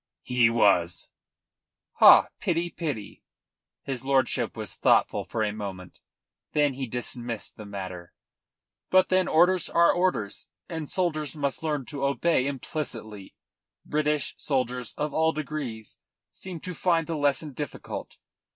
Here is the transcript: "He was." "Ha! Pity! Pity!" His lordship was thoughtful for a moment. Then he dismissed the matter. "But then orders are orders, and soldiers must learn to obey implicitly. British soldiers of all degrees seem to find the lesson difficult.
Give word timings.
"He 0.23 0.49
was." 0.49 1.11
"Ha! 1.97 2.29
Pity! 2.39 2.71
Pity!" 2.71 3.21
His 3.83 4.03
lordship 4.03 4.57
was 4.57 4.73
thoughtful 4.75 5.23
for 5.23 5.43
a 5.43 5.53
moment. 5.53 5.99
Then 6.53 6.73
he 6.73 6.87
dismissed 6.87 7.55
the 7.55 7.67
matter. 7.67 8.11
"But 8.89 9.09
then 9.09 9.27
orders 9.27 9.69
are 9.69 9.91
orders, 9.93 10.47
and 10.67 10.89
soldiers 10.89 11.35
must 11.35 11.61
learn 11.61 11.85
to 11.85 12.03
obey 12.03 12.47
implicitly. 12.47 13.35
British 13.85 14.33
soldiers 14.39 14.95
of 14.95 15.13
all 15.13 15.33
degrees 15.33 15.99
seem 16.31 16.61
to 16.61 16.73
find 16.73 17.05
the 17.05 17.15
lesson 17.15 17.53
difficult. 17.53 18.17